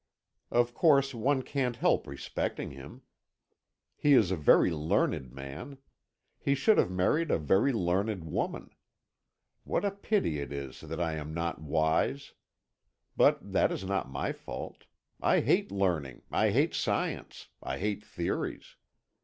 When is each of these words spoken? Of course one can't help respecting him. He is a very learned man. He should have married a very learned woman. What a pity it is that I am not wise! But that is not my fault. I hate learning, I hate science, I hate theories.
Of 0.49 0.73
course 0.73 1.13
one 1.13 1.43
can't 1.43 1.75
help 1.75 2.07
respecting 2.07 2.71
him. 2.71 3.03
He 3.95 4.13
is 4.13 4.31
a 4.31 4.35
very 4.35 4.71
learned 4.71 5.31
man. 5.31 5.77
He 6.39 6.55
should 6.55 6.79
have 6.79 6.89
married 6.89 7.29
a 7.29 7.37
very 7.37 7.71
learned 7.71 8.23
woman. 8.23 8.71
What 9.63 9.85
a 9.85 9.91
pity 9.91 10.39
it 10.39 10.51
is 10.51 10.81
that 10.81 10.99
I 10.99 11.13
am 11.13 11.35
not 11.35 11.61
wise! 11.61 12.33
But 13.15 13.51
that 13.53 13.71
is 13.71 13.83
not 13.83 14.09
my 14.09 14.31
fault. 14.31 14.87
I 15.21 15.39
hate 15.41 15.71
learning, 15.71 16.23
I 16.31 16.49
hate 16.49 16.73
science, 16.73 17.49
I 17.61 17.77
hate 17.77 18.03
theories. 18.03 18.77